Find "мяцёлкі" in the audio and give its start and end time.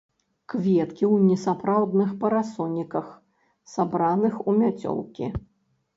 4.61-5.33